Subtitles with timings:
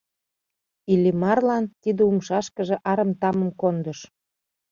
[0.93, 3.99] Иллимарлан тиде умшашкыже арым тамым кондыш.